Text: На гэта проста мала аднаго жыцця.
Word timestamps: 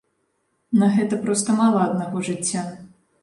На 0.83 0.87
гэта 0.95 1.19
проста 1.27 1.55
мала 1.61 1.79
аднаго 1.89 2.25
жыцця. 2.31 2.65